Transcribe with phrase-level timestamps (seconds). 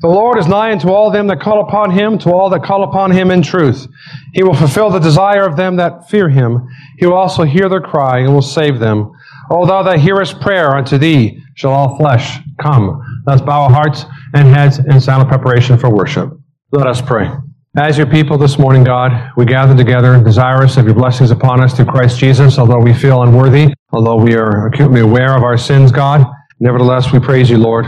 [0.00, 2.84] The Lord is nigh unto all them that call upon him, to all that call
[2.84, 3.86] upon him in truth.
[4.32, 6.66] He will fulfill the desire of them that fear him.
[6.98, 9.12] He will also hear their cry and will save them.
[9.50, 12.98] O thou that hearest prayer, unto thee shall all flesh come.
[13.26, 16.30] Let's bow our hearts and heads in silent preparation for worship.
[16.72, 17.30] Let us pray.
[17.76, 21.76] As your people this morning, God, we gather together desirous of your blessings upon us
[21.76, 25.92] through Christ Jesus, although we feel unworthy, although we are acutely aware of our sins,
[25.92, 26.26] God.
[26.58, 27.84] Nevertheless, we praise you, Lord,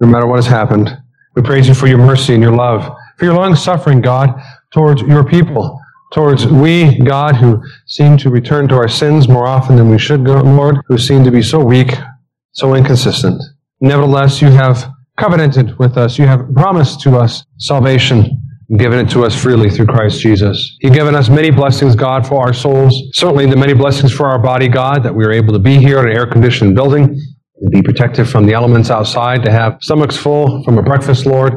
[0.00, 1.01] no matter what has happened.
[1.34, 4.30] We praise you for your mercy and your love, for your long suffering, God,
[4.70, 5.80] towards your people,
[6.12, 10.22] towards we, God, who seem to return to our sins more often than we should,
[10.22, 11.94] Lord, who seem to be so weak,
[12.52, 13.42] so inconsistent.
[13.80, 16.18] Nevertheless, you have covenanted with us.
[16.18, 18.38] You have promised to us salvation
[18.78, 20.78] given it to us freely through Christ Jesus.
[20.80, 23.02] You've given us many blessings, God, for our souls.
[23.12, 25.98] Certainly the many blessings for our body, God, that we are able to be here
[25.98, 27.20] in an air-conditioned building,
[27.62, 31.52] to be protected from the elements outside, to have stomachs full from a breakfast, Lord,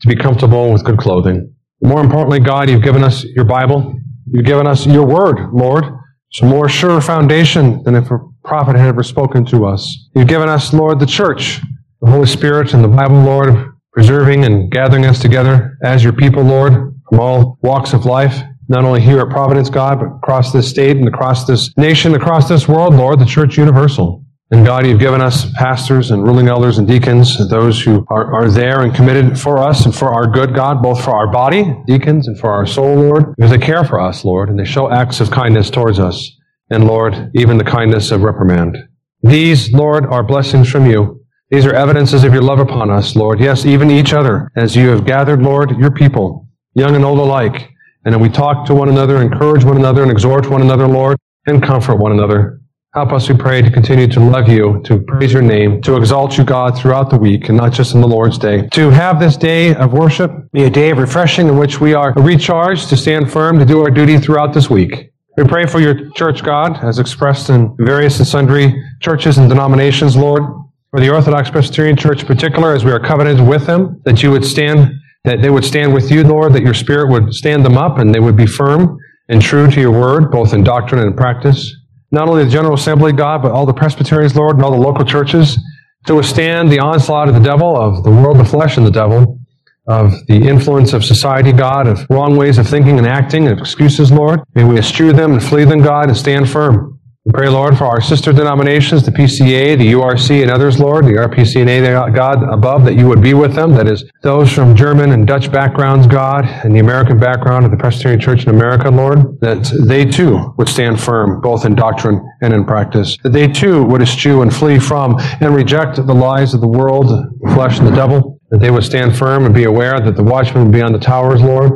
[0.00, 1.52] to be comfortable with good clothing.
[1.82, 3.94] More importantly, God, you've given us your Bible.
[4.26, 5.84] You've given us your word, Lord.
[6.30, 10.08] It's a more sure foundation than if a prophet had ever spoken to us.
[10.14, 11.60] You've given us, Lord, the church,
[12.02, 16.42] the Holy Spirit, and the Bible, Lord, preserving and gathering us together as your people,
[16.42, 16.72] Lord,
[17.08, 20.96] from all walks of life, not only here at Providence, God, but across this state
[20.96, 24.25] and across this nation, across this world, Lord, the church universal.
[24.52, 28.48] And God, you've given us pastors and ruling elders and deacons, those who are, are
[28.48, 32.28] there and committed for us and for our good, God, both for our body, deacons,
[32.28, 35.20] and for our soul, Lord, because they care for us, Lord, and they show acts
[35.20, 36.30] of kindness towards us.
[36.70, 38.78] And Lord, even the kindness of reprimand.
[39.22, 41.24] These, Lord, are blessings from you.
[41.50, 43.40] These are evidences of your love upon us, Lord.
[43.40, 47.70] Yes, even each other, as you have gathered, Lord, your people, young and old alike.
[48.04, 51.60] And we talk to one another, encourage one another, and exhort one another, Lord, and
[51.60, 52.60] comfort one another.
[52.96, 56.38] Help us, we pray, to continue to love you, to praise your name, to exalt
[56.38, 58.66] you, God, throughout the week and not just in the Lord's day.
[58.68, 62.14] To have this day of worship be a day of refreshing in which we are
[62.14, 65.12] recharged to stand firm to do our duty throughout this week.
[65.36, 70.16] We pray for your church, God, as expressed in various and sundry churches and denominations,
[70.16, 70.44] Lord.
[70.90, 74.30] For the Orthodox Presbyterian Church in particular, as we are covenanted with them, that you
[74.30, 74.90] would stand,
[75.24, 78.14] that they would stand with you, Lord, that your Spirit would stand them up and
[78.14, 78.96] they would be firm
[79.28, 81.75] and true to your word, both in doctrine and practice
[82.10, 85.04] not only the General Assembly, God, but all the Presbyterians, Lord, and all the local
[85.04, 85.58] churches
[86.06, 89.40] to withstand the onslaught of the devil, of the world, the flesh, and the devil,
[89.88, 94.10] of the influence of society, God, of wrong ways of thinking and acting, of excuses,
[94.10, 94.40] Lord.
[94.54, 96.95] May we eschew them and flee them, God, and stand firm.
[97.36, 102.14] Pray, Lord, for our sister denominations, the PCA, the URC, and others, Lord, the RPCNA,
[102.14, 103.72] God, above, that you would be with them.
[103.74, 107.76] That is, those from German and Dutch backgrounds, God, and the American background of the
[107.76, 112.54] Presbyterian Church in America, Lord, that they too would stand firm, both in doctrine and
[112.54, 113.18] in practice.
[113.22, 117.08] That they too would eschew and flee from and reject the lies of the world,
[117.08, 118.40] the flesh, and the devil.
[118.50, 120.98] That they would stand firm and be aware that the watchman would be on the
[120.98, 121.70] towers, Lord,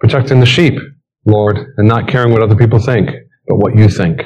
[0.00, 0.80] protecting the sheep,
[1.26, 3.10] Lord, and not caring what other people think,
[3.46, 4.22] but what you think.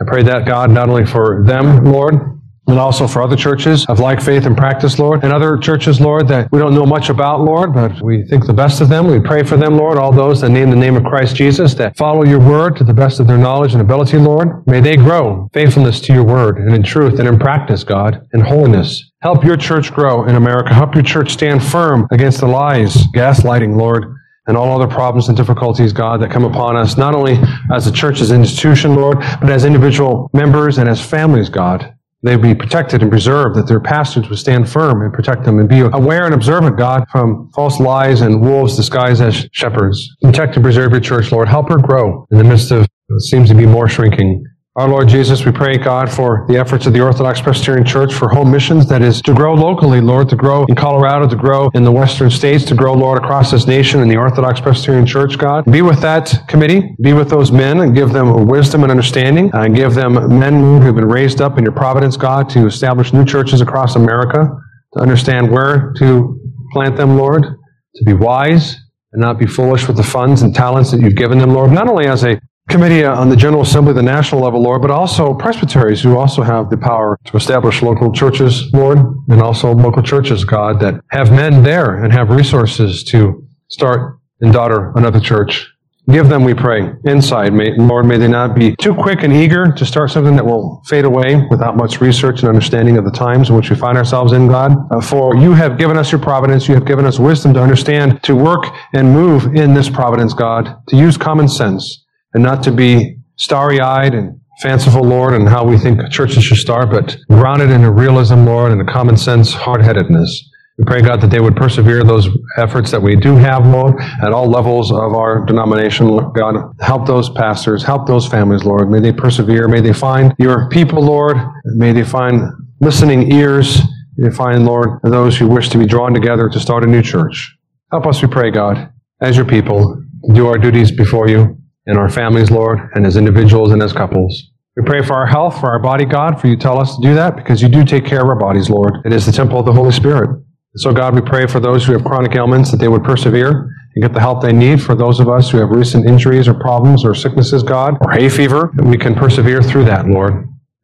[0.00, 2.36] I pray that, God, not only for them, Lord,
[2.68, 6.28] and also for other churches of like faith and practice, Lord, and other churches, Lord,
[6.28, 9.06] that we don't know much about, Lord, but we think the best of them.
[9.06, 11.96] We pray for them, Lord, all those that name the name of Christ Jesus, that
[11.96, 14.66] follow your word to the best of their knowledge and ability, Lord.
[14.66, 18.40] May they grow faithfulness to your word and in truth and in practice, God, in
[18.40, 19.10] holiness.
[19.22, 20.74] Help your church grow in America.
[20.74, 24.14] Help your church stand firm against the lies, gaslighting, Lord,
[24.46, 27.38] and all other problems and difficulties, God, that come upon us, not only
[27.72, 31.92] as a church, as an institution, Lord, but as individual members and as families, God.
[32.22, 35.68] They be protected and preserved, that their pastors would stand firm and protect them and
[35.68, 40.08] be aware and observant, God, from false lies and wolves disguised as shepherds.
[40.22, 41.46] Protect and preserve your church, Lord.
[41.46, 44.44] Help her grow in the midst of what seems to be more shrinking.
[44.76, 48.28] Our Lord Jesus, we pray, God, for the efforts of the Orthodox Presbyterian Church for
[48.28, 51.82] home missions, that is to grow locally, Lord, to grow in Colorado, to grow in
[51.82, 55.64] the western states, to grow, Lord, across this nation in the Orthodox Presbyterian Church, God.
[55.64, 59.74] Be with that committee, be with those men, and give them wisdom and understanding, and
[59.74, 63.24] give them men who have been raised up in your providence, God, to establish new
[63.24, 64.46] churches across America,
[64.92, 66.38] to understand where to
[66.72, 68.76] plant them, Lord, to be wise
[69.12, 71.88] and not be foolish with the funds and talents that you've given them, Lord, not
[71.88, 76.02] only as a committee on the General Assembly, the national level, Lord, but also presbyteries
[76.02, 78.98] who also have the power to establish local churches, Lord,
[79.28, 84.52] and also local churches, God, that have men there and have resources to start and
[84.52, 85.70] daughter another church.
[86.08, 87.52] Give them, we pray, insight.
[87.52, 90.80] May, Lord, may they not be too quick and eager to start something that will
[90.86, 94.32] fade away without much research and understanding of the times in which we find ourselves
[94.32, 94.76] in, God.
[94.92, 96.68] Uh, for you have given us your providence.
[96.68, 100.76] You have given us wisdom to understand, to work and move in this providence, God,
[100.88, 102.05] to use common sense
[102.36, 106.58] and not to be starry eyed and fanciful, Lord, and how we think churches should
[106.58, 110.50] start, but grounded in a realism, Lord, and a common sense hard headedness.
[110.76, 112.28] We pray, God, that they would persevere those
[112.58, 116.08] efforts that we do have, Lord, at all levels of our denomination.
[116.34, 118.90] God, help those pastors, help those families, Lord.
[118.90, 119.66] May they persevere.
[119.66, 121.38] May they find your people, Lord.
[121.64, 122.50] May they find
[122.82, 123.80] listening ears.
[124.18, 127.00] May they find, Lord, those who wish to be drawn together to start a new
[127.00, 127.56] church.
[127.90, 128.92] Help us, we pray, God,
[129.22, 130.02] as your people,
[130.34, 131.56] do our duties before you
[131.86, 134.50] and our families, Lord, and as individuals and as couples.
[134.76, 137.14] We pray for our health, for our body, God, for you tell us to do
[137.14, 138.98] that because you do take care of our bodies, Lord.
[139.06, 140.42] It is the temple of the Holy Spirit.
[140.76, 144.02] So, God, we pray for those who have chronic ailments that they would persevere and
[144.02, 144.82] get the help they need.
[144.82, 148.28] For those of us who have recent injuries or problems or sicknesses, God, or hay
[148.28, 150.34] fever, we can persevere through that, Lord,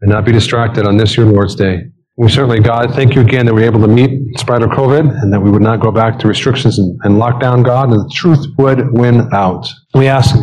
[0.00, 1.82] and not be distracted on this your Lord's day.
[2.16, 4.70] We certainly, God, thank you again that we are able to meet in spite of
[4.70, 8.00] COVID and that we would not go back to restrictions and, and lockdown, God, and
[8.00, 9.66] the truth would win out.
[9.94, 10.34] We ask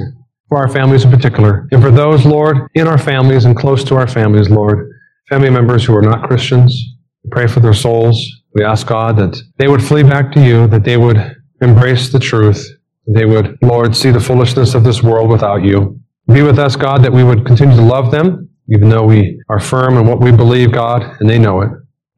[0.50, 3.96] for our families in particular, and for those, Lord, in our families and close to
[3.96, 4.92] our families, Lord,
[5.30, 6.76] family members who are not Christians,
[7.24, 8.20] we pray for their souls.
[8.56, 12.20] We ask God that they would flee back to you, that they would embrace the
[12.20, 12.68] truth,
[13.08, 16.00] they would, Lord, see the foolishness of this world without you.
[16.32, 19.60] Be with us, God, that we would continue to love them, even though we are
[19.60, 21.72] firm in what we believe, God, and they know it.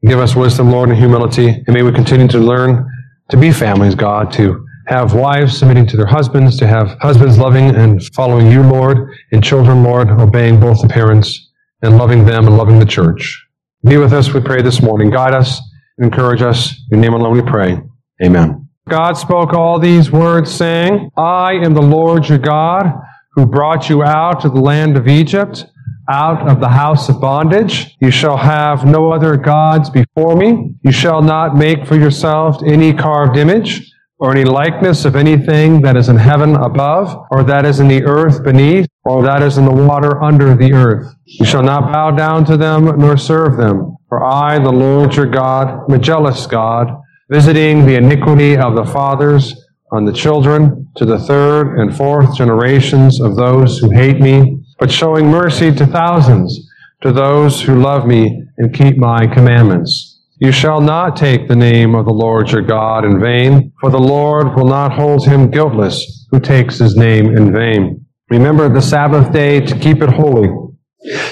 [0.06, 2.86] Give us wisdom, Lord, and humility, and may we continue to learn
[3.30, 7.74] to be families, God, to have wives submitting to their husbands, to have husbands loving
[7.74, 11.50] and following you, Lord, and children, Lord, obeying both the parents
[11.82, 13.44] and loving them and loving the church.
[13.84, 15.10] Be with us, we pray this morning.
[15.10, 15.60] Guide us
[15.98, 16.74] encourage us.
[16.90, 17.80] In your name alone we pray.
[18.22, 18.68] Amen.
[18.88, 22.86] God spoke all these words, saying, I am the Lord your God,
[23.34, 25.66] who brought you out of the land of Egypt,
[26.10, 27.96] out of the house of bondage.
[28.00, 30.74] You shall have no other gods before me.
[30.82, 33.91] You shall not make for yourself any carved image
[34.22, 38.04] or any likeness of anything that is in heaven above, or that is in the
[38.04, 41.12] earth beneath, or that is in the water under the earth.
[41.26, 43.96] You shall not bow down to them nor serve them.
[44.08, 46.86] For I, the Lord your God, am a jealous God,
[47.30, 49.56] visiting the iniquity of the fathers
[49.90, 54.92] on the children to the third and fourth generations of those who hate me, but
[54.92, 56.70] showing mercy to thousands,
[57.02, 60.11] to those who love me and keep my commandments.
[60.42, 63.98] You shall not take the name of the Lord your God in vain, for the
[63.98, 68.04] Lord will not hold him guiltless who takes his name in vain.
[68.28, 70.48] Remember the Sabbath day to keep it holy.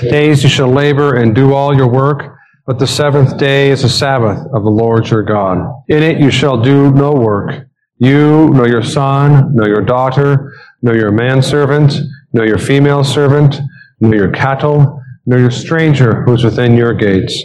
[0.00, 2.36] Days you shall labor and do all your work
[2.70, 5.58] but the seventh day is a Sabbath of the Lord your God.
[5.88, 7.66] In it you shall do no work.
[7.98, 11.92] You, nor your son, nor your daughter, nor your manservant,
[12.32, 13.56] nor your female servant,
[13.98, 17.44] nor your cattle, nor your stranger who is within your gates.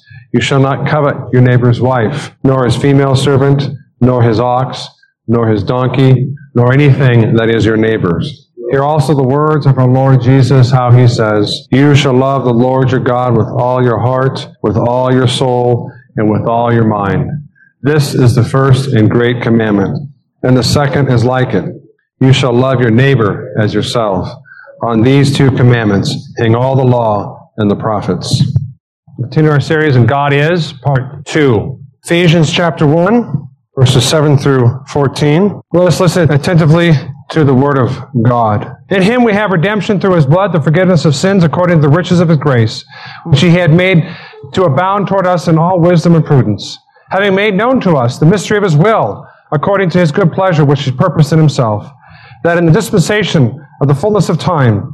[0.33, 3.63] You shall not covet your neighbor's wife, nor his female servant,
[3.99, 4.87] nor his ox,
[5.27, 8.49] nor his donkey, nor anything that is your neighbor's.
[8.71, 12.53] Hear also the words of our Lord Jesus, how he says, You shall love the
[12.53, 16.85] Lord your God with all your heart, with all your soul, and with all your
[16.85, 17.29] mind.
[17.81, 20.09] This is the first and great commandment.
[20.43, 21.65] And the second is like it.
[22.21, 24.29] You shall love your neighbor as yourself.
[24.83, 28.41] On these two commandments hang all the law and the prophets.
[29.21, 31.79] Continue our series in God is, part two.
[32.03, 35.61] Ephesians chapter 1, verses 7 through 14.
[35.73, 36.93] Let us listen attentively
[37.29, 38.73] to the Word of God.
[38.89, 41.95] In Him we have redemption through His blood, the forgiveness of sins according to the
[41.95, 42.83] riches of His grace,
[43.25, 44.03] which He had made
[44.53, 46.79] to abound toward us in all wisdom and prudence,
[47.11, 50.65] having made known to us the mystery of His will, according to His good pleasure,
[50.65, 51.87] which He purposed in Himself,
[52.43, 54.91] that in the dispensation of the fullness of time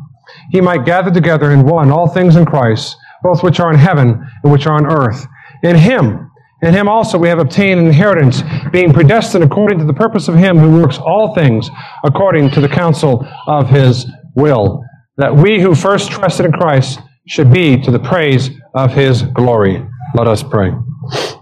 [0.52, 4.08] He might gather together in one all things in Christ, both which are in heaven
[4.44, 5.26] and which are on earth.
[5.64, 6.28] In Him
[6.64, 8.42] in him also we have obtained an inheritance,
[8.72, 11.70] being predestined according to the purpose of him who works all things
[12.04, 14.84] according to the counsel of his will,
[15.18, 19.86] that we who first trusted in Christ should be to the praise of his glory.
[20.16, 20.72] Let us pray.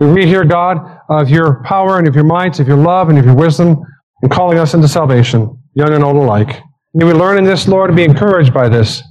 [0.02, 3.18] We read here, God, of your power and of your might, of your love and
[3.18, 3.82] of your wisdom,
[4.22, 6.62] in calling us into salvation, young and old alike.
[6.94, 9.02] May we learn in this, Lord, and be encouraged by this,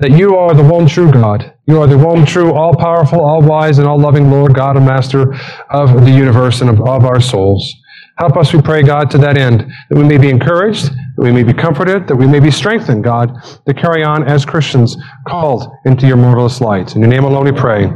[0.00, 1.54] that you are the one true God.
[1.66, 4.86] You are the one true, all powerful, all wise, and all loving Lord, God and
[4.86, 5.34] Master
[5.70, 7.74] of the universe and of, our souls.
[8.18, 11.32] Help us, we pray, God, to that end, that we may be encouraged, that we
[11.32, 13.30] may be comforted, that we may be strengthened, God,
[13.66, 16.94] to carry on as Christians called into your marvelous light.
[16.94, 17.90] In your name alone we pray.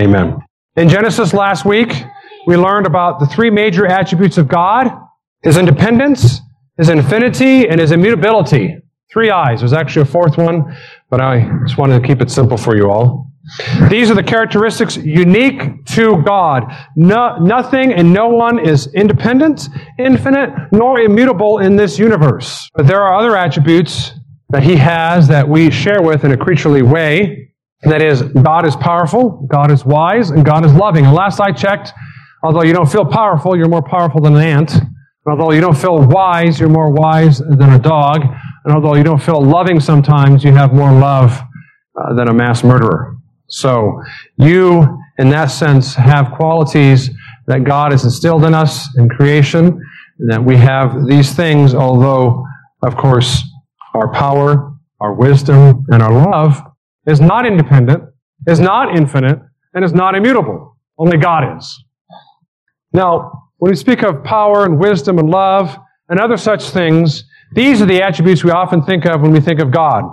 [0.00, 0.38] Amen.
[0.76, 1.92] In Genesis last week,
[2.46, 4.90] we learned about the three major attributes of God
[5.42, 6.40] his independence,
[6.76, 8.76] his infinity, and his immutability.
[9.12, 9.60] Three eyes.
[9.60, 10.76] There's actually a fourth one,
[11.10, 13.30] but I just wanted to keep it simple for you all.
[13.88, 16.72] These are the characteristics unique to God.
[16.94, 22.68] No, nothing and no one is independent, infinite, nor immutable in this universe.
[22.74, 24.12] But there are other attributes
[24.50, 27.52] that He has that we share with in a creaturely way.
[27.82, 31.06] That is, God is powerful, God is wise, and God is loving.
[31.06, 31.92] And last I checked,
[32.44, 34.72] although you don't feel powerful, you're more powerful than an ant.
[35.26, 38.22] Although you don't feel wise, you're more wise than a dog.
[38.64, 41.40] And although you don't feel loving sometimes, you have more love
[41.98, 43.16] uh, than a mass murderer.
[43.48, 44.02] So
[44.36, 47.10] you, in that sense, have qualities
[47.46, 49.66] that God has instilled in us in creation,
[50.18, 52.44] and that we have these things, although,
[52.82, 53.42] of course,
[53.94, 56.62] our power, our wisdom, and our love
[57.06, 58.04] is not independent,
[58.46, 59.40] is not infinite,
[59.74, 60.76] and is not immutable.
[60.98, 61.84] Only God is.
[62.92, 65.76] Now, when we speak of power and wisdom and love
[66.08, 69.60] and other such things, these are the attributes we often think of when we think
[69.60, 70.04] of God.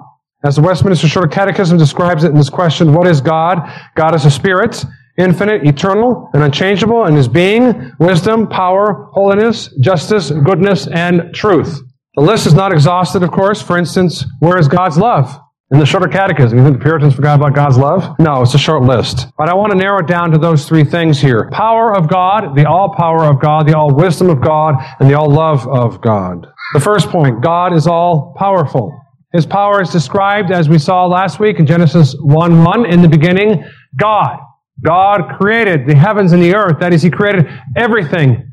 [0.43, 3.59] As the Westminster Shorter Catechism describes it in this question, what is God?
[3.95, 4.85] God is a spirit,
[5.17, 11.81] infinite, eternal, and unchangeable in his being, wisdom, power, holiness, justice, goodness, and truth.
[12.15, 13.61] The list is not exhausted, of course.
[13.61, 15.39] For instance, where is God's love?
[15.69, 18.15] In the Shorter Catechism, you think the Puritans forgot about God's love?
[18.19, 19.27] No, it's a short list.
[19.37, 21.49] But I want to narrow it down to those three things here.
[21.51, 25.13] Power of God, the all power of God, the all wisdom of God, and the
[25.15, 26.47] all love of God.
[26.73, 28.91] The first point, God is all powerful.
[29.33, 33.07] His power is described, as we saw last week in Genesis 1 1, in the
[33.07, 33.63] beginning,
[33.95, 34.37] God.
[34.83, 36.79] God created the heavens and the earth.
[36.79, 38.49] That is, He created everything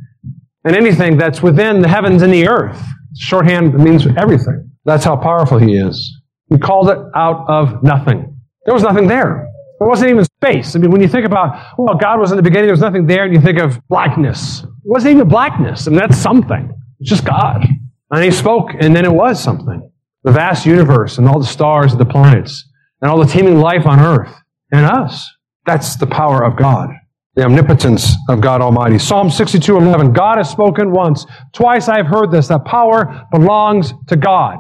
[0.65, 2.81] and anything that's within the heavens and the earth.
[3.17, 4.71] Shorthand means everything.
[4.85, 6.13] That's how powerful He is.
[6.49, 8.37] He called it out of nothing.
[8.65, 9.49] There was nothing there.
[9.79, 10.77] There wasn't even space.
[10.77, 13.07] I mean, when you think about, well, God was in the beginning, there was nothing
[13.07, 14.63] there, and you think of blackness.
[14.63, 15.87] It wasn't even blackness.
[15.87, 16.73] I mean, that's something.
[17.01, 17.67] It's just God.
[18.11, 19.91] And He spoke, and then it was something
[20.25, 22.67] the vast universe and all the stars and the planets
[23.01, 24.35] and all the teeming life on earth
[24.73, 25.31] and us.
[25.67, 26.91] That's the power of God,
[27.35, 28.99] the omnipotence of God Almighty.
[28.99, 30.13] Psalm 62 11.
[30.13, 31.27] God has spoken once.
[31.53, 34.59] Twice I have heard this, that power belongs to God.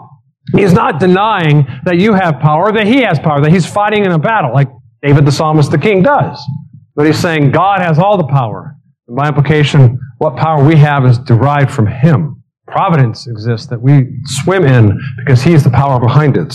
[0.52, 4.12] He's not denying that you have power, that he has power, that he's fighting in
[4.12, 4.68] a battle, like
[5.02, 6.42] David the psalmist, the king, does.
[6.94, 8.76] But he's saying God has all the power.
[9.08, 12.43] And by implication, what power we have is derived from him
[12.74, 14.08] providence exists that we
[14.42, 16.52] swim in because He is the power behind it.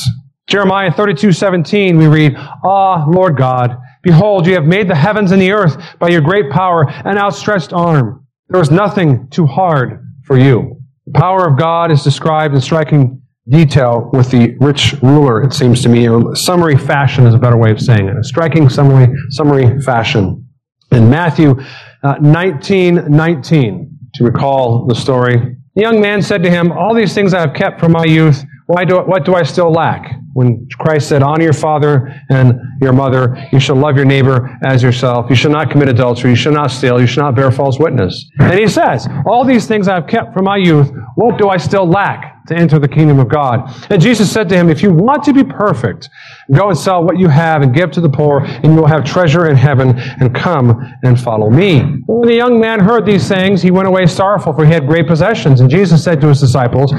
[0.47, 2.35] Jeremiah 32, 17, we read,
[2.65, 6.51] Ah, Lord God, behold, you have made the heavens and the earth by your great
[6.51, 8.27] power and outstretched arm.
[8.49, 10.81] There is nothing too hard for you.
[11.05, 15.81] The power of God is described in striking detail with the rich ruler, it seems
[15.83, 16.05] to me.
[16.35, 18.17] Summary fashion is a better way of saying it.
[18.17, 20.45] A striking summary, summary fashion.
[20.91, 21.55] In Matthew
[22.03, 27.13] uh, 19, 19, to recall the story, the young man said to him, All these
[27.13, 28.43] things I have kept from my youth.
[28.65, 30.13] Why do, what do I still lack?
[30.33, 34.83] When Christ said, Honor your father and your mother, you shall love your neighbor as
[34.83, 35.27] yourself.
[35.29, 36.31] You shall not commit adultery.
[36.31, 36.99] You shall not steal.
[36.99, 38.29] You shall not bear false witness.
[38.39, 40.91] And he says, All these things I have kept from my youth.
[41.15, 42.38] What do I still lack?
[42.49, 43.73] To enter the kingdom of God.
[43.89, 46.09] And Jesus said to him, If you want to be perfect,
[46.51, 49.05] go and sell what you have and give to the poor, and you will have
[49.05, 51.79] treasure in heaven, and come and follow me.
[52.05, 55.07] When the young man heard these things, he went away sorrowful, for he had great
[55.07, 55.61] possessions.
[55.61, 56.93] And Jesus said to his disciples,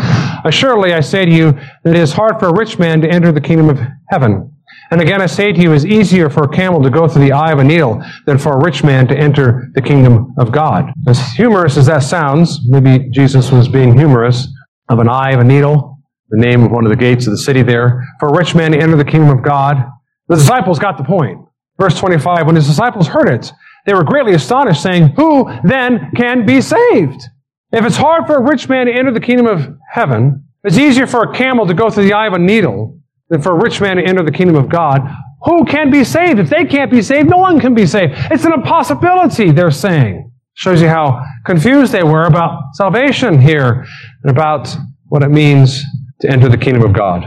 [0.44, 1.52] Assuredly I say to you
[1.84, 3.78] that it is hard for a rich man to enter the kingdom of
[4.08, 4.50] heaven.
[4.90, 7.24] And again, I say to you, it is easier for a camel to go through
[7.24, 10.50] the eye of a needle than for a rich man to enter the kingdom of
[10.50, 10.90] God.
[11.06, 14.48] As humorous as that sounds, maybe Jesus was being humorous,
[14.90, 17.38] of an eye of a needle, the name of one of the gates of the
[17.38, 19.76] city there, for a rich man to enter the kingdom of God.
[20.28, 21.38] The disciples got the point.
[21.78, 23.52] Verse 25, when his disciples heard it,
[23.86, 27.22] they were greatly astonished, saying, Who then can be saved?
[27.72, 31.06] If it's hard for a rich man to enter the kingdom of heaven, it's easier
[31.06, 33.80] for a camel to go through the eye of a needle than for a rich
[33.80, 35.00] man to enter the kingdom of God.
[35.44, 36.38] Who can be saved?
[36.38, 38.12] If they can't be saved, no one can be saved.
[38.30, 40.29] It's an impossibility, they're saying.
[40.60, 43.86] Shows you how confused they were about salvation here
[44.22, 44.68] and about
[45.08, 45.82] what it means
[46.20, 47.24] to enter the kingdom of God.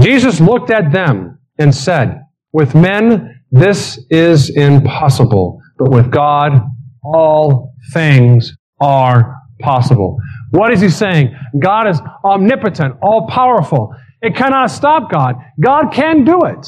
[0.00, 2.22] Jesus looked at them and said,
[2.54, 6.52] With men, this is impossible, but with God,
[7.04, 10.16] all things are possible.
[10.50, 11.36] What is he saying?
[11.58, 13.94] God is omnipotent, all powerful.
[14.22, 15.34] It cannot stop God.
[15.60, 16.66] God can do it.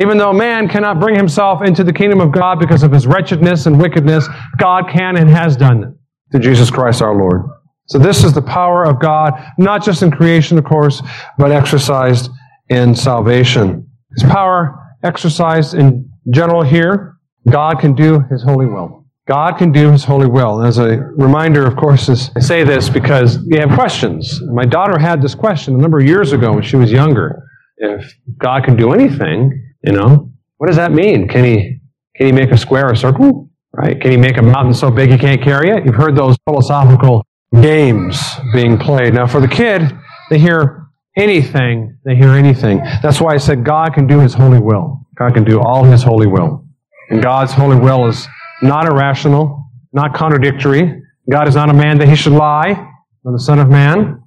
[0.00, 3.66] Even though man cannot bring himself into the kingdom of God because of his wretchedness
[3.66, 5.88] and wickedness, God can and has done it
[6.32, 7.42] through Jesus Christ our Lord.
[7.86, 11.02] So this is the power of God, not just in creation, of course,
[11.38, 12.30] but exercised
[12.70, 13.86] in salvation.
[14.16, 17.16] His power exercised in general here,
[17.48, 19.04] God can do his holy will.
[19.26, 20.62] God can do His holy will.
[20.62, 24.40] As a reminder, of course, is, I say this because you have questions.
[24.52, 27.42] My daughter had this question a number of years ago when she was younger.
[27.78, 31.28] If God can do anything, you know, what does that mean?
[31.28, 31.80] Can He
[32.16, 33.50] can He make a square a circle?
[33.72, 34.00] Right?
[34.00, 35.84] Can He make a mountain so big He can't carry it?
[35.84, 37.26] You've heard those philosophical
[37.60, 38.20] games
[38.52, 39.14] being played.
[39.14, 39.82] Now, for the kid,
[40.30, 41.96] they hear anything.
[42.04, 42.78] They hear anything.
[43.02, 45.00] That's why I said God can do His holy will.
[45.16, 46.64] God can do all His holy will,
[47.10, 48.26] and God's holy will is
[48.62, 51.02] not irrational, not contradictory.
[51.30, 52.88] God is not a man that he should lie,
[53.24, 54.22] or the Son of Man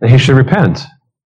[0.00, 0.80] that he should repent.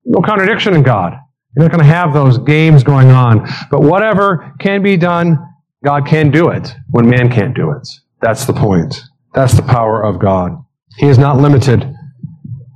[0.05, 1.15] No contradiction in God.
[1.55, 3.47] You're not going to have those games going on.
[3.71, 5.39] But whatever can be done,
[5.85, 7.87] God can do it when man can't do it.
[8.21, 9.03] That's the point.
[9.35, 10.53] That's the power of God.
[10.97, 11.93] He is not limited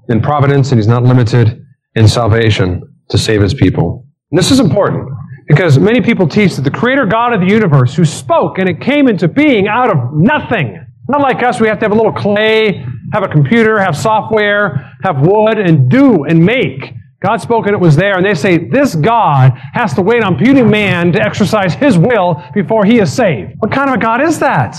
[0.08, 1.64] in providence and he's not limited
[1.94, 4.06] in salvation to save his people.
[4.30, 5.08] And this is important.
[5.46, 8.80] Because many people teach that the creator God of the universe who spoke and it
[8.80, 10.84] came into being out of nothing.
[11.08, 14.92] Not like us, we have to have a little clay, have a computer, have software,
[15.04, 16.92] have wood, and do and make.
[17.22, 20.36] God spoke and it was there, and they say this God has to wait on
[20.36, 23.52] puny man to exercise his will before he is saved.
[23.58, 24.76] What kind of a God is that?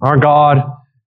[0.00, 0.58] Our God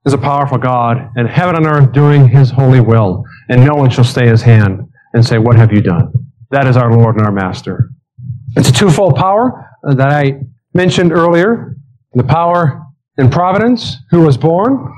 [0.07, 3.91] is a powerful God, and heaven and earth doing his holy will, and no one
[3.91, 4.81] shall stay his hand
[5.13, 6.13] and say, What have you done?
[6.51, 7.91] That is our Lord and our Master.
[8.57, 10.41] It's a twofold power uh, that I
[10.75, 11.77] mentioned earlier.
[12.15, 12.83] The power
[13.19, 14.93] in providence, who was born,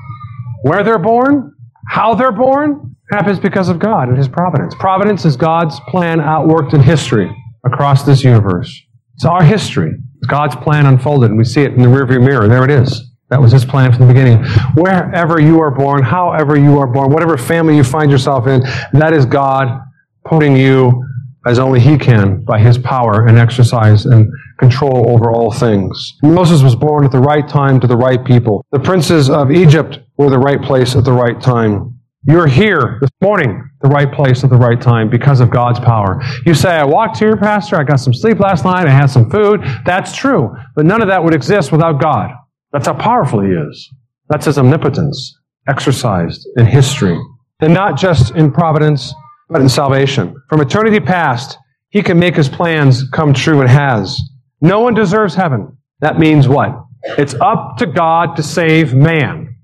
[0.63, 1.53] where they're born,
[1.89, 4.73] how they're born, happens because of God and His providence.
[4.75, 7.29] Providence is God's plan outworked in history
[7.65, 8.81] across this universe.
[9.15, 9.91] It's our history.
[10.17, 12.47] It's God's plan unfolded, and we see it in the rearview mirror.
[12.47, 13.11] There it is.
[13.29, 14.43] That was His plan from the beginning.
[14.75, 18.61] Wherever you are born, however you are born, whatever family you find yourself in,
[18.93, 19.81] that is God
[20.25, 21.03] putting you
[21.45, 26.13] as only he can by his power and exercise and control over all things.
[26.23, 28.65] Moses was born at the right time to the right people.
[28.71, 31.92] The princes of Egypt were the right place at the right time.
[32.25, 36.21] You're here this morning, the right place at the right time because of God's power.
[36.45, 39.29] You say, I walked here, Pastor, I got some sleep last night, I had some
[39.29, 39.61] food.
[39.85, 40.55] That's true.
[40.73, 42.31] But none of that would exist without God.
[42.71, 43.93] That's how powerful he is.
[44.29, 47.19] That's his omnipotence exercised in history.
[47.59, 49.13] And not just in providence,
[49.49, 50.33] but in salvation.
[50.47, 51.57] From eternity past,
[51.89, 54.17] he can make his plans come true and has.
[54.61, 55.77] No one deserves heaven.
[55.99, 56.73] That means what?
[57.17, 59.55] It's up to God to save man.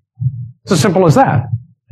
[0.64, 1.46] It's as simple as that.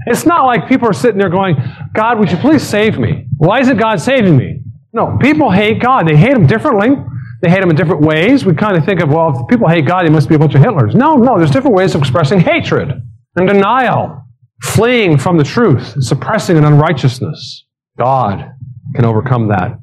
[0.09, 1.55] It's not like people are sitting there going,
[1.93, 3.27] God, would you please save me?
[3.37, 4.61] Why isn't God saving me?
[4.93, 6.07] No, people hate God.
[6.07, 6.95] They hate him differently.
[7.41, 8.45] They hate him in different ways.
[8.45, 10.55] We kind of think of, well, if people hate God, they must be a bunch
[10.55, 10.95] of Hitlers.
[10.95, 12.91] No, no, there's different ways of expressing hatred
[13.35, 14.23] and denial,
[14.63, 17.65] fleeing from the truth, suppressing an unrighteousness.
[17.97, 18.49] God
[18.95, 19.77] can overcome that.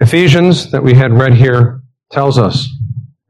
[0.00, 1.82] Ephesians, that we had read here,
[2.12, 2.68] tells us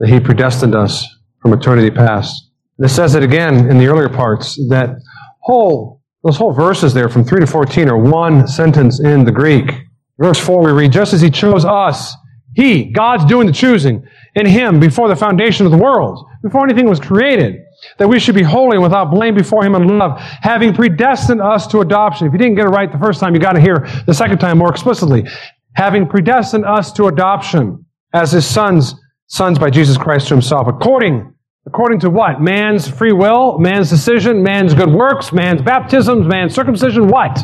[0.00, 1.06] that He predestined us
[1.40, 2.50] from eternity past.
[2.78, 4.96] It says it again in the earlier parts that
[5.40, 9.70] whole those whole verses there from 3 to 14 are one sentence in the Greek.
[10.18, 12.14] Verse 4 we read, just as he chose us,
[12.54, 16.88] he, God's doing the choosing, in him before the foundation of the world, before anything
[16.88, 17.56] was created
[17.98, 21.66] that we should be holy and without blame before him in love, having predestined us
[21.68, 22.26] to adoption.
[22.26, 24.38] If you didn't get it right the first time, you got to hear the second
[24.38, 25.26] time more explicitly.
[25.74, 28.94] Having predestined us to adoption as his sons,
[29.26, 31.31] sons by Jesus Christ to himself, according,
[31.66, 32.40] according to what?
[32.40, 37.38] Man's free will, man's decision, man's good works, man's baptisms, man's circumcision, what?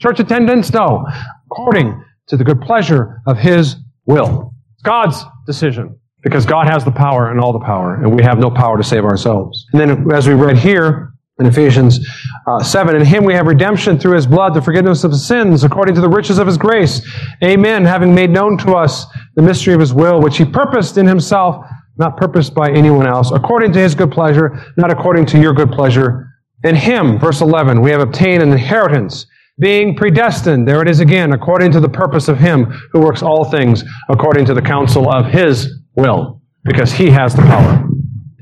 [0.00, 0.72] Church attendance?
[0.72, 1.06] No.
[1.50, 4.54] According to the good pleasure of his will.
[4.74, 8.38] It's God's decision because God has the power and all the power, and we have
[8.38, 9.66] no power to save ourselves.
[9.72, 12.06] And then, as we read here in Ephesians
[12.46, 15.94] uh, 7, in Him we have redemption through His blood, the forgiveness of sins, according
[15.96, 17.02] to the riches of His grace.
[17.42, 17.84] Amen.
[17.84, 21.66] Having made known to us the mystery of His will, which He purposed in Himself,
[21.96, 25.70] not purposed by anyone else, according to His good pleasure, not according to your good
[25.70, 26.28] pleasure.
[26.64, 29.26] In Him, verse 11, we have obtained an inheritance
[29.58, 33.44] being predestined, there it is again, according to the purpose of Him who works all
[33.44, 37.88] things according to the counsel of His will because He has the power.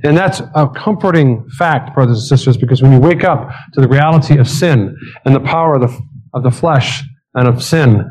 [0.03, 3.89] And that's a comforting fact, brothers and sisters, because when you wake up to the
[3.89, 6.01] reality of sin and the power of the,
[6.33, 7.03] of the flesh
[7.35, 8.11] and of sin,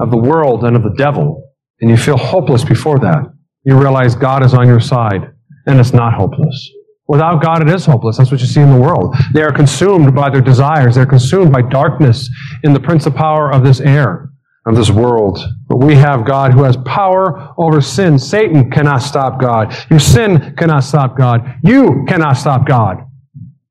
[0.00, 3.24] of the world and of the devil, and you feel hopeless before that,
[3.64, 5.32] you realize God is on your side
[5.66, 6.70] and it's not hopeless.
[7.08, 8.16] Without God, it is hopeless.
[8.16, 9.14] That's what you see in the world.
[9.34, 10.94] They are consumed by their desires.
[10.94, 12.28] They're consumed by darkness
[12.62, 14.32] in the prince of power of this air
[14.66, 15.40] of this world.
[15.66, 18.18] But we have God who has power over sin.
[18.18, 19.74] Satan cannot stop God.
[19.90, 21.56] Your sin cannot stop God.
[21.64, 22.98] You cannot stop God.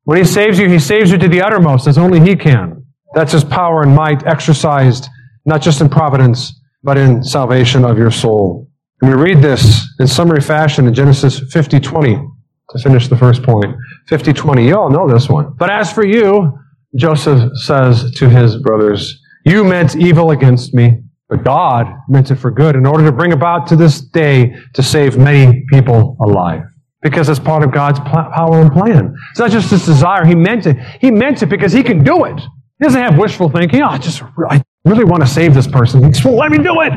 [0.03, 2.85] When He saves you, He saves you to the uttermost as only He can.
[3.13, 5.07] That's His power and might exercised
[5.45, 8.67] not just in providence, but in salvation of your soul.
[9.01, 12.15] And we read this in summary fashion in Genesis 50 20.
[12.15, 13.75] to finish the first point.
[14.07, 14.67] 50 20.
[14.67, 15.53] You all know this one.
[15.57, 16.57] But as for you,
[16.95, 22.51] Joseph says to his brothers, You meant evil against me, but God meant it for
[22.51, 26.61] good in order to bring about to this day to save many people alive.
[27.01, 29.15] Because it's part of God's power and plan.
[29.31, 30.23] It's not just his desire.
[30.23, 30.77] He meant it.
[30.99, 32.39] He meant it because he can do it.
[32.39, 33.81] He doesn't have wishful thinking.
[33.81, 36.03] Oh, I just, I really want to save this person.
[36.03, 36.93] He just won't let me do it.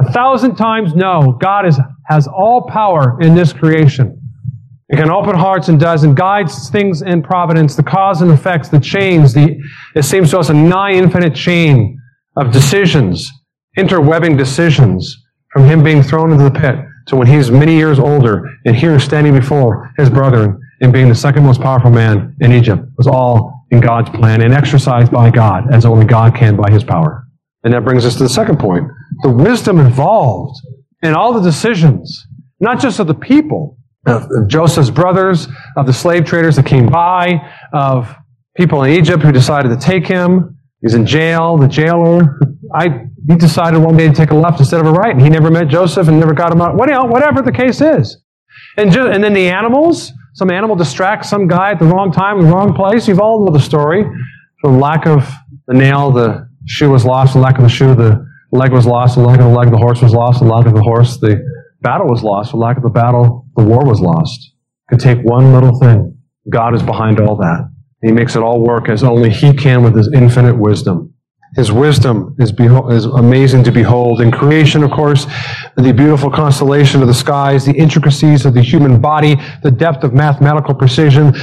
[0.00, 1.36] A thousand times no.
[1.40, 4.16] God is, has all power in this creation.
[4.88, 8.70] It can open hearts and does and guides things in providence, the cause and effects,
[8.70, 9.34] the chains.
[9.34, 9.56] The,
[9.94, 12.00] it seems to us a nigh infinite chain
[12.36, 13.30] of decisions,
[13.76, 15.16] interwebbing decisions
[15.52, 16.76] from him being thrown into the pit
[17.08, 21.14] to when he's many years older and here standing before his brethren and being the
[21.14, 25.72] second most powerful man in Egypt was all in God's plan and exercised by God
[25.72, 27.26] as only God can by his power.
[27.62, 28.90] And that brings us to the second point.
[29.22, 30.60] The wisdom involved
[31.02, 32.26] in all the decisions,
[32.58, 35.46] not just of the people, of, Joseph's brothers,
[35.76, 37.40] of the slave traders that came by,
[37.72, 38.14] of
[38.56, 40.56] people in Egypt who decided to take him.
[40.80, 41.58] He's in jail.
[41.58, 42.40] The jailer,
[42.74, 45.28] I, he decided one day to take a left instead of a right, and he
[45.28, 46.76] never met Joseph and never got him out.
[46.76, 48.16] Whatever the case is.
[48.78, 52.48] And, and then the animals, some animal distracts some guy at the wrong time, the
[52.48, 53.06] wrong place.
[53.06, 54.04] You've all know the story.
[54.62, 55.30] From lack of
[55.66, 57.34] the nail, the shoe was lost.
[57.34, 59.16] The lack of the shoe, the leg was lost.
[59.16, 60.40] The lack of the leg, the horse was lost.
[60.40, 61.42] The lack of the horse, the
[61.82, 62.52] battle was lost.
[62.52, 64.52] the lack of the battle, the war was lost.
[64.88, 66.16] Could take one little thing.
[66.48, 67.68] God is behind all that.
[68.02, 71.12] He makes it all work as only He can with His infinite wisdom.
[71.56, 74.20] His wisdom is, beho- is amazing to behold.
[74.20, 75.26] In creation, of course,
[75.76, 80.14] the beautiful constellation of the skies, the intricacies of the human body, the depth of
[80.14, 81.34] mathematical precision,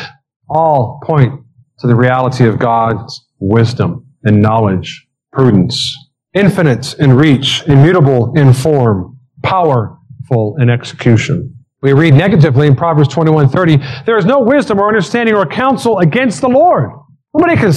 [0.49, 1.33] all point
[1.79, 5.06] to the reality of God's wisdom and knowledge,
[5.37, 5.95] prudence,
[6.33, 11.53] infinite in reach, immutable in form, powerful in execution.
[11.83, 16.41] We read negatively in Proverbs 21:30, there is no wisdom or understanding or counsel against
[16.41, 16.89] the Lord.
[17.35, 17.71] Nobody can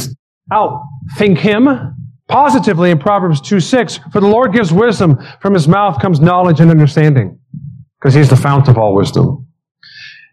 [0.51, 1.69] outthink him.
[2.29, 6.71] Positively in Proverbs 2:6, for the Lord gives wisdom, from his mouth comes knowledge and
[6.71, 7.39] understanding,
[8.01, 9.47] because he's the fount of all wisdom.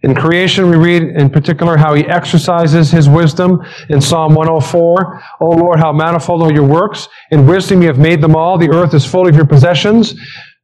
[0.04, 5.22] In creation, we read in particular how he exercises his wisdom in Psalm 104.
[5.42, 7.08] O Lord, how manifold are your works.
[7.32, 8.58] In wisdom you have made them all.
[8.58, 10.14] The earth is full of your possessions.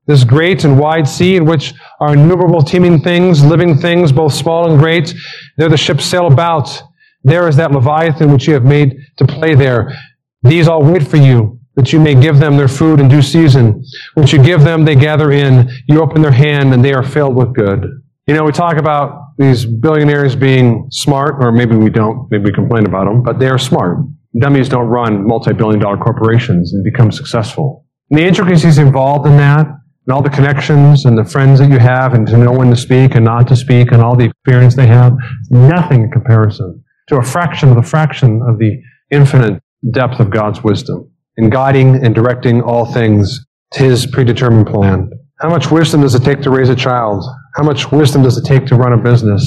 [0.05, 4.69] This great and wide sea in which are innumerable teeming things, living things, both small
[4.69, 5.15] and great.
[5.57, 6.83] There the ships sail about.
[7.23, 9.97] There is that Leviathan which you have made to play there.
[10.43, 13.81] These all wait for you, that you may give them their food in due season.
[14.17, 15.69] Once you give them, they gather in.
[15.87, 17.85] You open their hand, and they are filled with good.
[18.25, 22.51] You know, we talk about these billionaires being smart, or maybe we don't, maybe we
[22.53, 23.97] complain about them, but they are smart.
[24.39, 27.85] Dummies don't run multi billion dollar corporations and become successful.
[28.09, 31.79] And the intricacies involved in that, and all the connections and the friends that you
[31.79, 34.75] have, and to know when to speak and not to speak, and all the experience
[34.75, 35.13] they have,
[35.49, 38.81] nothing in comparison to a fraction of the fraction of the
[39.11, 45.09] infinite depth of God's wisdom in guiding and directing all things to His predetermined plan.
[45.39, 47.23] How much wisdom does it take to raise a child?
[47.55, 49.43] How much wisdom does it take to run a business?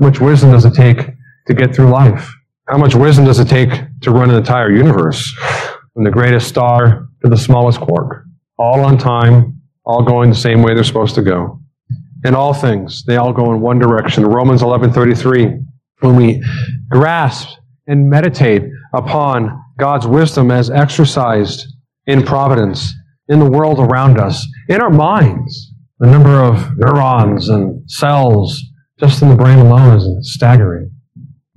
[0.00, 1.10] How much wisdom does it take
[1.46, 2.32] to get through life?
[2.68, 3.70] How much wisdom does it take
[4.02, 5.30] to run an entire universe?
[5.92, 8.24] From the greatest star to the smallest quark.
[8.58, 11.60] All on time, all going the same way they're supposed to go.
[12.24, 14.24] In all things, they all go in one direction.
[14.24, 15.60] Romans 11:33.
[16.00, 16.42] When we
[16.88, 17.48] grasp
[17.86, 18.62] and meditate
[18.94, 21.66] upon God's wisdom as exercised
[22.06, 22.92] in providence,
[23.28, 28.62] in the world around us, in our minds, the number of neurons and cells
[28.98, 30.90] just in the brain alone is staggering.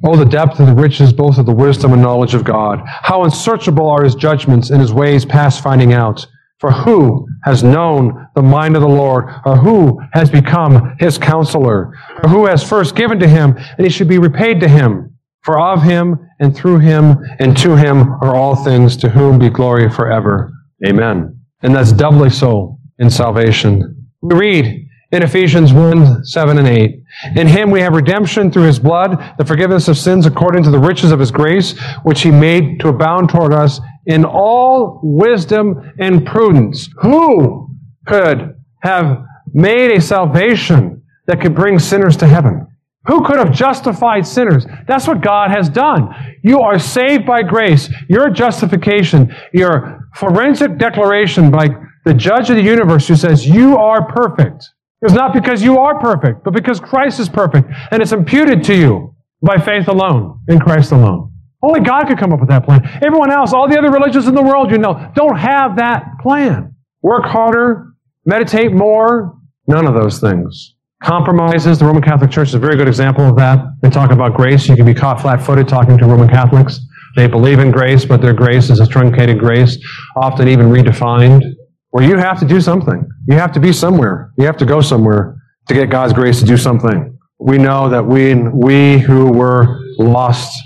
[0.03, 2.81] Oh, the depth and the riches both of the wisdom and knowledge of God.
[2.85, 6.25] How unsearchable are his judgments and his ways past finding out.
[6.59, 11.93] For who has known the mind of the Lord, or who has become his counselor,
[12.23, 15.15] or who has first given to him, and he should be repaid to him?
[15.43, 19.49] For of him, and through him, and to him are all things, to whom be
[19.49, 20.51] glory forever.
[20.85, 21.36] Amen.
[21.61, 24.07] And that's doubly so in salvation.
[24.21, 27.03] We read in Ephesians 1, 7 and 8.
[27.35, 30.79] In him we have redemption through his blood, the forgiveness of sins according to the
[30.79, 36.25] riches of his grace, which he made to abound toward us in all wisdom and
[36.25, 36.89] prudence.
[37.01, 37.69] Who
[38.05, 42.66] could have made a salvation that could bring sinners to heaven?
[43.07, 44.65] Who could have justified sinners?
[44.87, 46.13] That's what God has done.
[46.43, 47.89] You are saved by grace.
[48.09, 51.69] Your justification, your forensic declaration by
[52.05, 54.69] the judge of the universe who says you are perfect.
[55.01, 57.69] It's not because you are perfect, but because Christ is perfect.
[57.91, 61.31] And it's imputed to you by faith alone, in Christ alone.
[61.61, 62.87] Only God could come up with that plan.
[63.03, 66.75] Everyone else, all the other religions in the world, you know, don't have that plan.
[67.01, 67.93] Work harder,
[68.25, 70.75] meditate more, none of those things.
[71.03, 71.79] Compromises.
[71.79, 73.59] The Roman Catholic Church is a very good example of that.
[73.81, 74.67] They talk about grace.
[74.67, 76.79] You can be caught flat footed talking to Roman Catholics.
[77.15, 79.77] They believe in grace, but their grace is a truncated grace,
[80.15, 81.41] often even redefined,
[81.89, 83.07] where you have to do something.
[83.27, 84.31] You have to be somewhere.
[84.37, 85.35] You have to go somewhere
[85.67, 87.17] to get God's grace to do something.
[87.39, 90.57] We know that we, we who were lost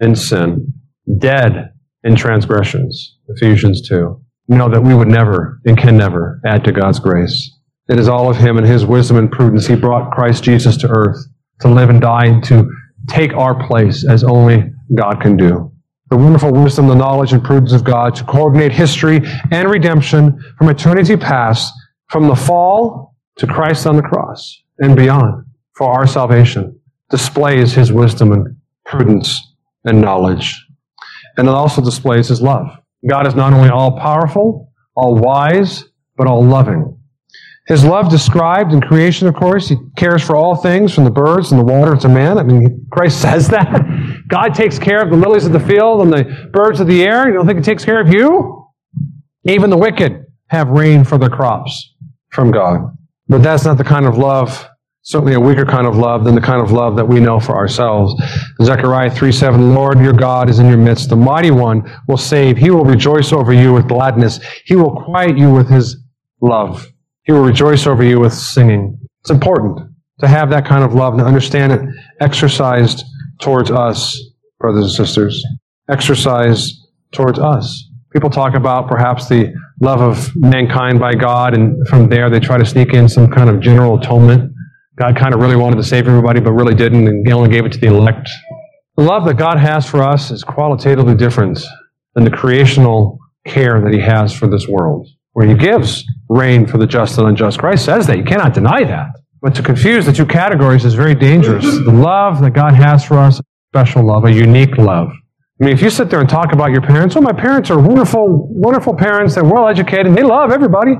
[0.00, 0.72] in sin,
[1.18, 1.72] dead
[2.02, 6.98] in transgressions, Ephesians 2, know that we would never and can never add to God's
[6.98, 7.56] grace.
[7.90, 9.66] It is all of Him and His wisdom and prudence.
[9.66, 11.18] He brought Christ Jesus to earth
[11.60, 12.70] to live and die and to
[13.08, 15.72] take our place as only God can do.
[16.08, 20.68] The wonderful wisdom, the knowledge, and prudence of God to coordinate history and redemption from
[20.68, 21.72] eternity past,
[22.08, 26.78] from the fall to Christ on the cross and beyond for our salvation,
[27.10, 30.64] displays His wisdom and prudence and knowledge.
[31.36, 32.68] And it also displays His love.
[33.08, 36.99] God is not only all powerful, all wise, but all loving.
[37.70, 41.52] His love described in creation, of course, he cares for all things from the birds
[41.52, 42.36] and the water to man.
[42.36, 44.24] I mean, Christ says that.
[44.26, 47.28] God takes care of the lilies of the field and the birds of the air.
[47.28, 48.66] You don't think he takes care of you?
[49.44, 51.94] Even the wicked have rain for their crops
[52.30, 52.80] from God.
[53.28, 54.66] But that's not the kind of love,
[55.02, 57.54] certainly a weaker kind of love than the kind of love that we know for
[57.54, 58.20] ourselves.
[58.60, 61.08] Zechariah 3 7, Lord your God is in your midst.
[61.08, 62.56] The mighty one will save.
[62.56, 64.40] He will rejoice over you with gladness.
[64.64, 65.96] He will quiet you with his
[66.40, 66.92] love.
[67.24, 68.98] He will rejoice over you with singing.
[69.20, 71.80] It's important to have that kind of love and to understand it
[72.20, 73.04] exercised
[73.40, 74.18] towards us,
[74.58, 75.44] brothers and sisters.
[75.88, 76.76] Exercised
[77.12, 77.88] towards us.
[78.12, 82.58] People talk about perhaps the love of mankind by God, and from there they try
[82.58, 84.52] to sneak in some kind of general atonement.
[84.96, 87.64] God kind of really wanted to save everybody, but really didn't, and he only gave
[87.64, 88.28] it to the elect.
[88.96, 91.60] The love that God has for us is qualitatively different
[92.14, 96.78] than the creational care that he has for this world where he gives rain for
[96.78, 97.58] the just and unjust.
[97.58, 98.16] Christ says that.
[98.16, 99.08] You cannot deny that.
[99.40, 101.64] But to confuse the two categories is very dangerous.
[101.64, 103.40] The love that God has for us,
[103.72, 105.08] special love, a unique love.
[105.60, 107.78] I mean, if you sit there and talk about your parents, well, my parents are
[107.78, 109.34] wonderful, wonderful parents.
[109.34, 110.06] They're well educated.
[110.06, 110.94] And they love everybody.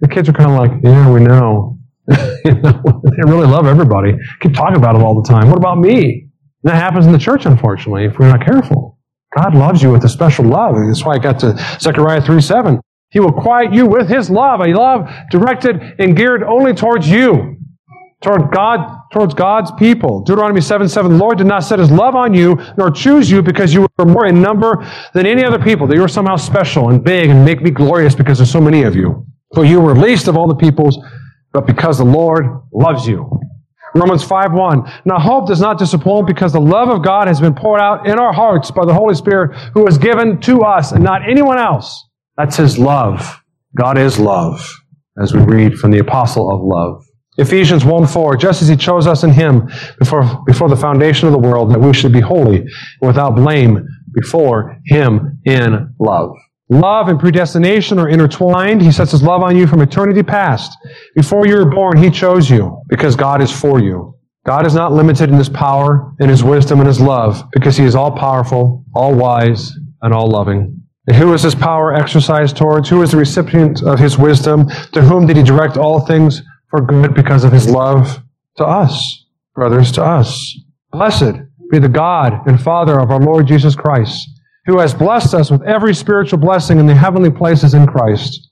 [0.00, 1.78] The kids are kind of like, yeah, we know.
[2.44, 4.14] you know they really love everybody.
[4.40, 5.48] Keep talking about it all the time.
[5.48, 6.28] What about me?
[6.62, 8.98] And that happens in the church, unfortunately, if we're not careful.
[9.36, 10.76] God loves you with a special love.
[10.86, 12.80] That's why I got to Zechariah 3 7.
[13.14, 17.56] He will quiet you with His love, a love directed and geared only towards you,
[18.20, 20.22] toward God, towards God's people.
[20.22, 23.40] Deuteronomy 7 7, the Lord did not set His love on you, nor choose you
[23.40, 26.90] because you were more in number than any other people, that you were somehow special
[26.90, 29.24] and big and make me glorious because there's so many of you.
[29.54, 30.98] For you were least of all the peoples,
[31.52, 33.30] but because the Lord loves you.
[33.94, 34.90] Romans 5:1.
[35.04, 38.18] Now hope does not disappoint because the love of God has been poured out in
[38.18, 42.08] our hearts by the Holy Spirit who was given to us and not anyone else.
[42.36, 43.40] That's his love.
[43.76, 44.72] God is love,
[45.20, 47.04] as we read from the apostle of love.
[47.36, 49.68] Ephesians 1 4, just as he chose us in him
[49.98, 52.68] before, before the foundation of the world, that we should be holy and
[53.00, 56.30] without blame before him in love.
[56.70, 58.80] Love and predestination are intertwined.
[58.80, 60.76] He sets his love on you from eternity past.
[61.14, 64.14] Before you were born, he chose you because God is for you.
[64.46, 67.84] God is not limited in his power, in his wisdom, and his love because he
[67.84, 70.83] is all powerful, all wise, and all loving.
[71.12, 72.88] Who is his power exercised towards?
[72.88, 74.68] Who is the recipient of his wisdom?
[74.92, 76.40] To whom did he direct all things
[76.70, 78.22] for good because of his love?
[78.56, 80.58] To us, brothers, to us.
[80.92, 81.34] Blessed
[81.70, 84.26] be the God and Father of our Lord Jesus Christ,
[84.64, 88.48] who has blessed us with every spiritual blessing in the heavenly places in Christ.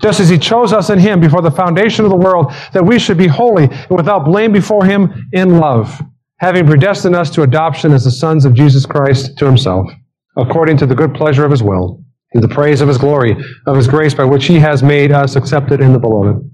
[0.00, 3.00] Just as he chose us in him before the foundation of the world, that we
[3.00, 6.00] should be holy and without blame before him in love,
[6.36, 9.90] having predestined us to adoption as the sons of Jesus Christ to himself
[10.38, 13.76] according to the good pleasure of his will, to the praise of his glory, of
[13.76, 16.48] his grace by which he has made us accepted in the beloved.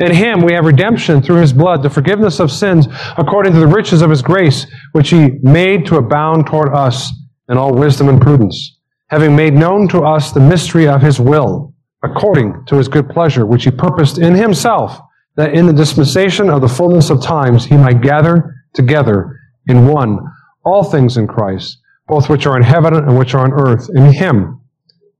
[0.00, 3.66] In him we have redemption through his blood, the forgiveness of sins, according to the
[3.66, 7.10] riches of his grace, which he made to abound toward us
[7.48, 11.72] in all wisdom and prudence, having made known to us the mystery of his will,
[12.02, 15.00] according to his good pleasure, which he purposed in himself,
[15.36, 20.18] that in the dispensation of the fullness of times he might gather together in one
[20.64, 24.12] all things in Christ both which are in heaven and which are on earth, in
[24.12, 24.60] him.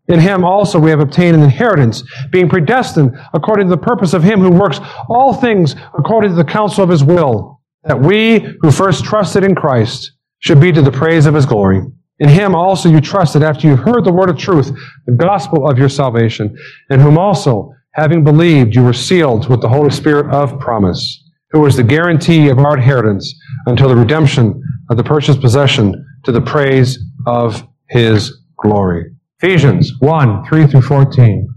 [0.08, 4.22] In him also we have obtained an inheritance, being predestined according to the purpose of
[4.22, 8.70] him who works all things according to the counsel of his will, that we who
[8.70, 11.82] first trusted in Christ should be to the praise of his glory.
[12.20, 14.72] In him also you trusted after you heard the word of truth,
[15.06, 16.56] the gospel of your salvation,
[16.90, 21.64] in whom also, having believed, you were sealed with the Holy Spirit of promise, who
[21.66, 23.34] is the guarantee of our inheritance
[23.66, 29.12] until the redemption of the purchased possession to the praise of his glory.
[29.40, 31.48] Ephesians 1 3 through 14.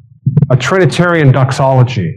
[0.50, 2.15] A Trinitarian doxology.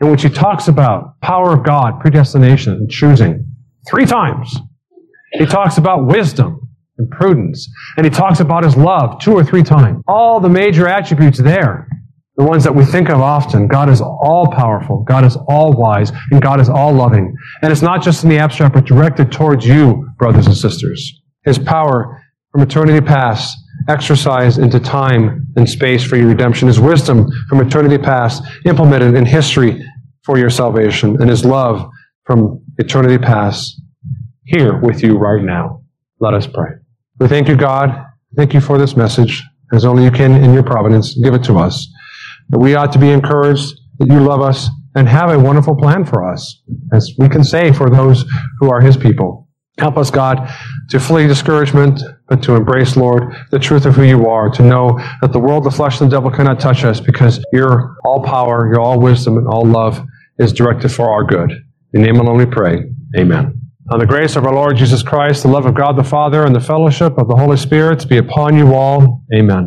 [0.00, 3.44] in which he talks about power of God, predestination, and choosing.
[3.86, 4.56] Three times.
[5.32, 6.60] He talks about wisdom
[6.96, 7.68] and prudence.
[7.96, 10.02] And he talks about his love two or three times.
[10.08, 11.86] All the major attributes there.
[12.36, 13.68] The ones that we think of often.
[13.68, 15.02] God is all powerful.
[15.02, 16.12] God is all wise.
[16.30, 17.34] And God is all loving.
[17.62, 21.19] And it's not just in the abstract, but directed towards you, brothers and sisters.
[21.44, 22.22] His power
[22.52, 23.56] from eternity past
[23.88, 26.68] exercised into time and space for your redemption.
[26.68, 29.82] His wisdom from eternity past implemented in history
[30.24, 31.16] for your salvation.
[31.20, 31.88] And his love
[32.24, 33.80] from eternity past
[34.44, 35.82] here with you right now.
[36.18, 36.70] Let us pray.
[37.18, 38.06] We thank you, God.
[38.36, 39.42] Thank you for this message.
[39.72, 41.88] As only you can in your providence, give it to us.
[42.50, 46.04] That we ought to be encouraged that you love us and have a wonderful plan
[46.04, 48.24] for us, as we can say for those
[48.58, 49.48] who are his people.
[49.80, 50.48] Help us, God,
[50.90, 55.00] to flee discouragement, but to embrace, Lord, the truth of who you are, to know
[55.22, 58.68] that the world, the flesh, and the devil cannot touch us because your all power,
[58.68, 60.04] your all wisdom, and all love
[60.38, 61.50] is directed for our good.
[61.94, 62.84] In your name alone we pray.
[63.16, 63.60] Amen.
[63.90, 66.54] On the grace of our Lord Jesus Christ, the love of God the Father, and
[66.54, 69.22] the fellowship of the Holy Spirit be upon you all.
[69.34, 69.58] Amen.